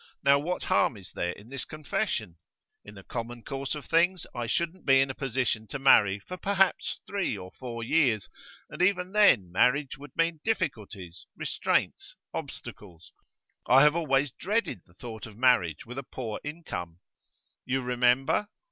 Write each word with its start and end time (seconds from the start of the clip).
Now 0.23 0.39
what 0.39 0.63
harm 0.63 0.97
is 0.97 1.11
there 1.11 1.33
in 1.33 1.49
this 1.49 1.63
confession? 1.63 2.39
In 2.83 2.95
the 2.95 3.03
common 3.03 3.43
course 3.43 3.75
of 3.75 3.85
things 3.85 4.25
I 4.33 4.47
shouldn't 4.47 4.83
be 4.83 4.99
in 4.99 5.11
a 5.11 5.13
position 5.13 5.67
to 5.67 5.77
marry 5.77 6.17
for 6.17 6.37
perhaps 6.37 6.99
three 7.05 7.37
or 7.37 7.51
four 7.51 7.83
years, 7.83 8.27
and 8.67 8.81
even 8.81 9.11
then 9.11 9.51
marriage 9.51 9.99
would 9.99 10.15
mean 10.17 10.41
difficulties, 10.43 11.27
restraints, 11.35 12.15
obstacles. 12.33 13.11
I 13.67 13.83
have 13.83 13.95
always 13.95 14.31
dreaded 14.31 14.81
the 14.87 14.95
thought 14.95 15.27
of 15.27 15.37
marriage 15.37 15.85
with 15.85 15.99
a 15.99 16.03
poor 16.03 16.39
income. 16.43 16.97
You 17.63 17.83
remember? 17.83 18.47